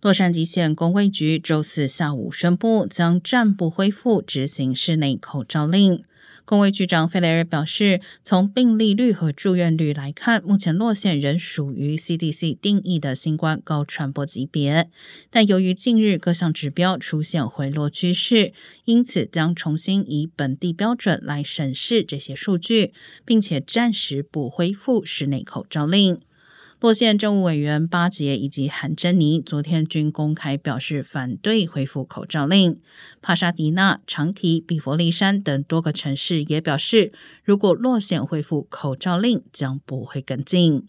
[0.00, 6.04] 洛杉矶县公卫局周四下午宣布，将暂不恢复执行室内口罩令。
[6.44, 14.88] 公卫局长费雷尔表示，从病例率和住院率来看，目前洛县仍属于 CDC 定义的新冠高传播级别。
[15.30, 18.52] 但由于近日各项指标出现回落趋势，
[18.84, 22.92] 因此将重新以本地标准来审视这些数据，
[23.24, 26.20] 并且暂时不恢复室内口罩令。
[26.80, 32.80] 洛县政务委员巴杰以及韩珍妮昨天均公开表示反对恢复口罩令。
[33.20, 37.12] 帕沙迪纳、长提、比佛利山等多个城市也表示，
[37.42, 40.86] 如果洛县恢复口罩令，将不会跟进。